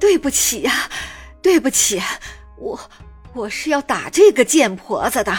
[0.00, 0.90] 对不起呀，
[1.40, 2.02] 对不起，
[2.58, 2.80] 我
[3.34, 5.32] 我是要打这个贱婆子的，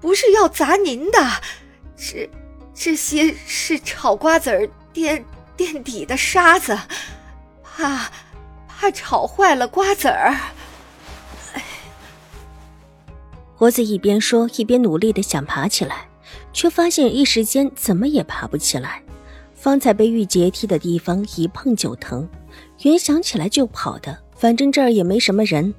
[0.00, 1.18] 不是要砸您的。
[1.96, 2.28] 这
[2.74, 5.24] 这些是炒瓜子儿垫
[5.56, 6.76] 垫底的沙子，
[7.62, 8.10] 怕
[8.66, 10.34] 怕炒坏了瓜子儿。
[13.56, 16.08] 婆子一边说，一边努力的想爬起来，
[16.52, 19.02] 却发现一时间怎么也爬不起来。
[19.54, 22.28] 方才被玉洁踢的地方一碰就疼。
[22.82, 25.74] 原想起来就跑的，反正这儿也没什么人。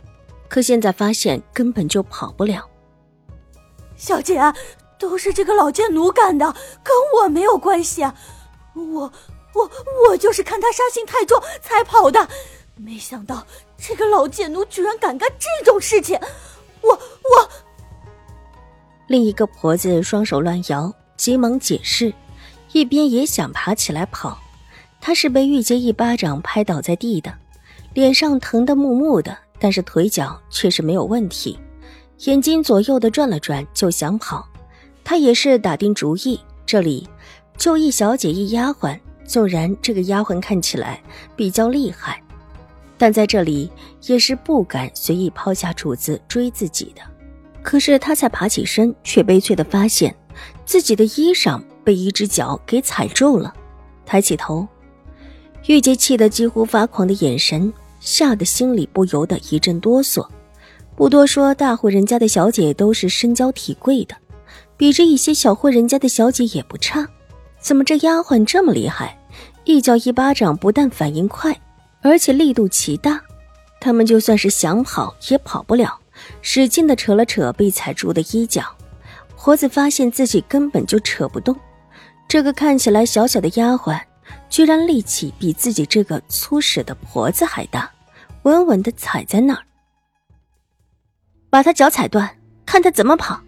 [0.48, 2.68] 可现在发现根本就跑不了。
[3.96, 4.42] 小姐，
[4.98, 6.52] 都是这个老贱奴干的，
[6.84, 8.04] 跟我没有关系。
[8.74, 9.12] 我
[9.54, 9.72] 我
[10.08, 12.28] 我就是看他杀心太重才跑的，
[12.76, 13.46] 没想到
[13.78, 16.20] 这个老贱奴居然敢干这种事情。
[16.82, 17.50] 我我。
[19.08, 22.14] 另一个婆子双手乱摇，急忙解释，
[22.72, 24.40] 一边也想爬起来跑。
[25.02, 27.34] 他是被玉洁一巴掌拍倒在地的，
[27.94, 31.58] 脸上疼得木木的，但是腿脚却是没有问题，
[32.26, 34.48] 眼睛左右的转了转就想跑。
[35.04, 37.08] 他也是打定主意，这里
[37.58, 41.02] 就一小姐一丫鬟，纵然这个丫鬟看起来
[41.36, 42.22] 比较厉害，
[42.98, 43.72] 但在这里
[44.04, 47.02] 也是不敢随意抛下主子追自己的。
[47.64, 50.16] 可是他才爬起身，却悲催的发现
[50.66, 53.54] 自己的衣裳被一只脚给踩住了，
[54.06, 54.68] 抬起头。
[55.68, 60.26] 玉洁气得几乎发狂的眼神，吓得心里不由得一阵哆嗦。
[60.96, 64.16] 不多说，大户人家的小姐都是身娇体贵的，
[64.76, 67.08] 比着一些小户人家的小姐也不差。
[67.60, 69.18] 怎么这丫鬟这么厉害？
[69.66, 71.56] 一脚一巴掌，不但反应快，
[72.02, 73.22] 而且力度奇大。
[73.80, 76.00] 他们就算是想跑也跑不了，
[76.42, 78.64] 使劲的扯了扯被踩住的衣角。
[79.36, 81.56] 活子发现自己根本就扯不动，
[82.28, 83.98] 这个看起来小小的丫鬟。
[84.50, 87.90] 居然力气比自己这个粗使的婆子还大，
[88.44, 89.64] 稳稳的踩在那儿，
[91.50, 93.40] 把他脚踩断，看他怎么跑。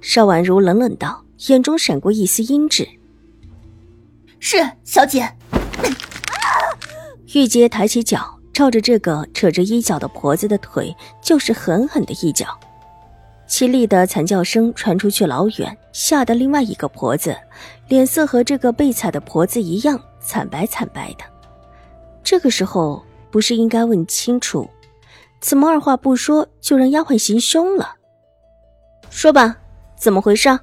[0.00, 2.88] 邵婉如冷冷道，眼中闪过一丝阴鸷。
[4.38, 5.28] 是小姐。
[7.34, 12.58] 玉洁抬起脚，照着这个扯着衣角的婆子的腿，就是狠狠的一脚。
[13.48, 17.36] 凄厉的惨叫声传出去老远，吓得另外一个婆子
[17.88, 21.24] 脸色和这个被踩的婆子一样惨白惨白的。
[22.22, 24.68] 这个时候不是应该问清楚，
[25.40, 27.94] 怎么二话不说就让丫鬟行凶了？
[29.08, 29.56] 说吧，
[29.96, 30.60] 怎么回事？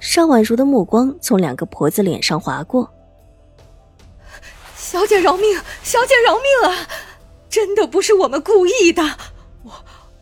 [0.00, 2.92] 邵婉如的目光从两个婆子脸上划过。
[4.76, 5.58] 小姐饶命！
[5.82, 6.86] 小姐饶命啊！
[7.48, 9.02] 真的不是我们故意的。
[9.62, 9.72] 我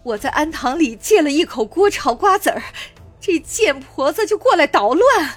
[0.04, 2.62] 我在安堂里借了一口锅炒瓜子儿，
[3.20, 5.30] 这贱婆子就过来捣乱，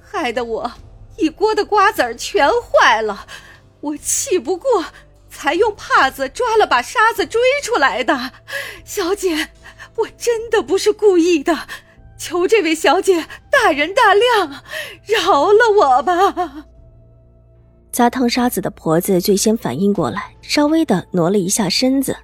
[0.00, 0.72] 害得我
[1.20, 3.26] 一锅的瓜子儿全坏了。
[3.80, 4.84] 我气不过，
[5.30, 8.32] 才用帕子抓了把沙子追出来的。
[8.84, 9.48] 小姐，
[9.96, 11.66] 我真的不是故意的，
[12.18, 14.62] 求这位小姐大人大量，
[15.06, 16.66] 饶了我吧。
[17.92, 22.16] 砸烫沙子的婆子最先反应过来，稍微的挪了一下身子。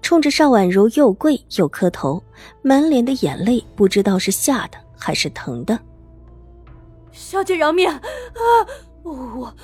[0.00, 2.22] 冲着邵婉如又跪又磕头，
[2.60, 5.78] 满脸的眼泪，不知道是吓的还是疼的。
[7.12, 8.00] 小姐饶命啊！
[9.04, 9.54] 我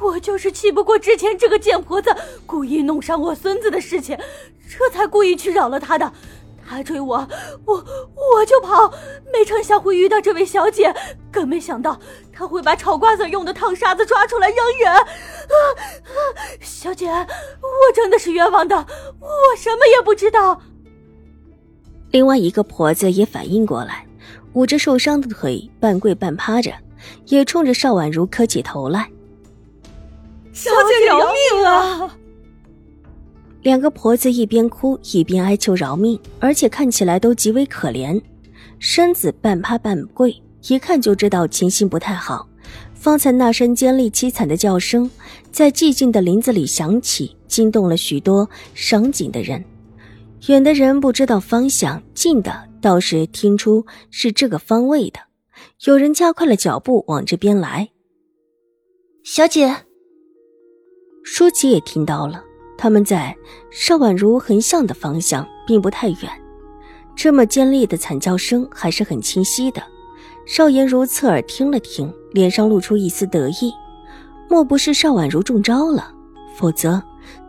[0.00, 2.14] 我就是气不过之前这个贱婆子
[2.46, 4.16] 故意弄伤我孙子的事情，
[4.68, 6.12] 这才故意去扰了她的。
[6.70, 7.26] 他追我，
[7.64, 8.92] 我我就跑，
[9.32, 10.94] 没成想会遇到这位小姐，
[11.32, 11.98] 更没想到
[12.30, 14.92] 他会把炒瓜子用的烫沙子抓出来扔人。
[14.92, 16.12] 啊啊！
[16.60, 20.60] 小姐，我真的是冤枉的，我什么也不知道。
[22.10, 24.06] 另外一个婆子也反应过来，
[24.52, 26.70] 捂着受伤的腿，半跪半趴着，
[27.26, 29.08] 也冲着邵婉如磕起头来
[30.52, 32.16] ：“小姐饶命啊！”
[33.62, 38.20] 两个婆子一边哭一边哀求饶命，而且看起来都极为可怜，
[38.78, 40.34] 身子半趴半跪，
[40.68, 42.48] 一看就知道情形不太好。
[42.94, 45.10] 方才那声尖利凄惨的叫声，
[45.50, 49.64] 在寂静的林子里响起，惊动了许多赏景的人。
[50.46, 55.18] 远的人不知道方向，近的倒是听出是这个方位的。
[55.86, 57.88] 有人加快了脚步往这边来。
[59.22, 59.72] 小姐，
[61.22, 62.42] 舒淇也听到了。
[62.76, 63.36] 他们在
[63.70, 66.18] 邵婉如横向的方向，并不太远。
[67.14, 69.80] 这么尖利的惨叫声还是很清晰的。
[70.46, 73.72] 邵颜如侧耳听了听，脸上露出一丝得意。
[74.48, 76.12] 莫不是邵婉如中招了？
[76.56, 77.00] 否则，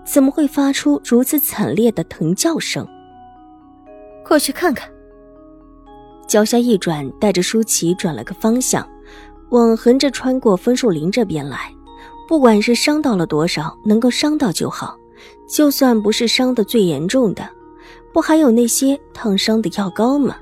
[0.05, 2.87] 怎么会发出如此惨烈的疼叫声？
[4.23, 4.87] 过去看看。
[6.29, 8.87] 脚下一转，带着舒淇转了个方向，
[9.49, 11.73] 往横着穿过枫树林这边来。
[12.27, 14.95] 不管是伤到了多少，能够伤到就好。
[15.49, 17.49] 就算不是伤的最严重的，
[18.13, 20.37] 不还有那些烫伤的药膏吗？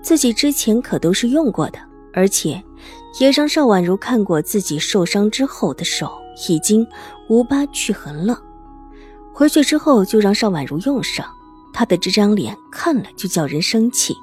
[0.00, 1.80] 自己之前可都是用过的。
[2.12, 2.62] 而且，
[3.18, 6.12] 也让邵婉如看过自己受伤之后的手
[6.48, 6.86] 已经
[7.28, 8.40] 无疤去痕了。
[9.32, 11.26] 回去之后就让邵婉如用上，
[11.72, 14.14] 她的这张脸看了就叫人生气，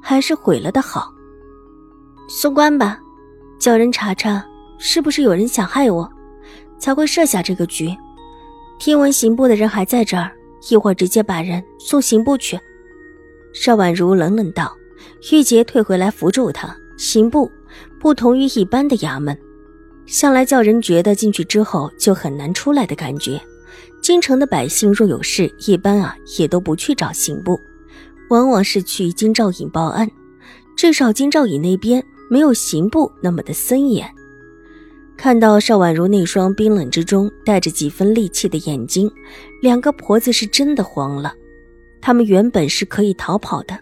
[0.00, 1.12] 还是毁了的好。
[2.28, 3.00] 送官吧，
[3.58, 4.44] 叫人查查
[4.78, 6.10] 是不是有人想害我，
[6.78, 7.96] 才会设下这个局。
[8.78, 10.30] 听闻刑部的人还在这儿，
[10.70, 12.58] 一会儿直接把人送刑部去。
[13.52, 14.74] 邵婉如冷冷道
[15.32, 17.50] ：“玉洁退回来扶住他。”刑部
[17.98, 19.36] 不同于一般的衙门，
[20.04, 23.40] 向来叫人觉得进去之后就很难出来的感觉。
[24.02, 27.58] 京城的百姓若有事，一般啊也都不去找刑部，
[28.30, 30.10] 往往是去金兆尹报案。
[30.76, 34.08] 至少金兆尹那边没有刑部那么的森严。
[35.16, 39.10] 看到邵婉如那双冰冷之中带着几分戾气的眼睛，
[39.60, 41.34] 两个婆子是真的慌了。
[42.00, 43.78] 他们原本是可以逃跑的。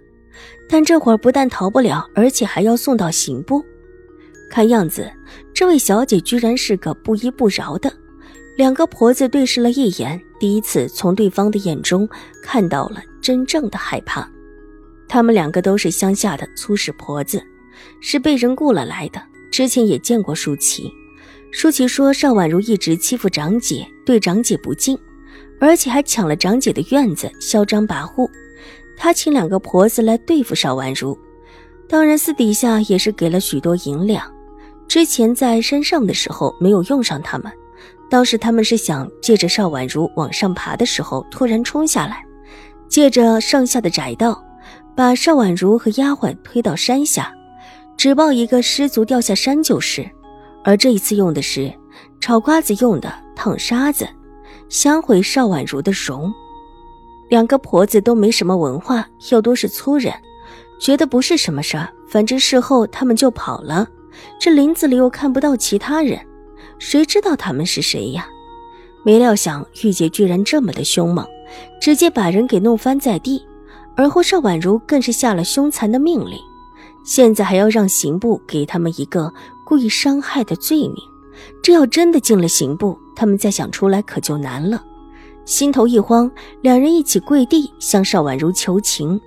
[0.68, 3.64] 但这会儿不但逃不了，而且还要送到刑部。
[4.50, 5.10] 看样子，
[5.54, 7.92] 这位小姐居然是个不依不饶的。
[8.56, 12.08] 两个婆子对视了一眼，第一次从对方的眼中
[12.42, 14.28] 看到了真正的害怕。
[15.08, 17.42] 他们两个都是乡下的粗使婆子，
[18.00, 19.20] 是被人雇了来的。
[19.50, 20.92] 之前也见过舒淇，
[21.50, 24.96] 舒淇说邵婉如一直欺负长姐，对长姐不敬，
[25.58, 28.30] 而且还抢了长姐的院子，嚣张跋扈。
[28.96, 31.18] 他请两个婆子来对付邵婉如，
[31.88, 34.30] 当然私底下也是给了许多银两。
[34.86, 37.50] 之前在山上的时候没有用上他们，
[38.10, 42.24] 当时他们是想借着邵婉如往上爬的时候突然冲下来，
[42.88, 44.42] 借着上下的窄道，
[44.98, 47.32] 把邵婉如和丫鬟推到山下，
[47.96, 50.04] 只报一个失足掉下山就是。
[50.64, 51.72] 而这一次用的是
[52.18, 54.08] 炒瓜子用的烫沙子，
[54.68, 56.28] 想毁邵婉如的容。
[57.28, 60.12] 两个婆子都没什么文化，又都是粗人，
[60.80, 61.88] 觉得不是什么事儿。
[62.08, 63.86] 反正事后他们就跑了。
[64.40, 66.18] 这林子里又看不到其他人，
[66.80, 68.26] 谁知道他们是谁呀？
[69.04, 71.24] 没料想玉姐居然这么的凶猛，
[71.80, 73.40] 直接把人给弄翻在地。
[73.98, 76.38] 而后邵婉如更是下了凶残的命令，
[77.04, 79.34] 现在还要让刑部给他们一个
[79.66, 80.94] 故意伤害的罪名。
[81.60, 84.84] 这要真的进了刑部，他们再想出来可就难了。
[85.44, 86.30] 心头一慌，
[86.60, 89.20] 两人一起跪地向邵婉如求情：“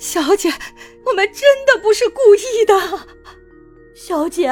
[0.00, 0.48] 小姐，
[1.04, 3.06] 我们真的不是故意的。
[3.94, 4.48] 小姐，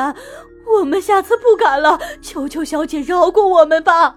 [0.78, 4.16] 我们下次不敢了，求求小姐饶过我们吧。”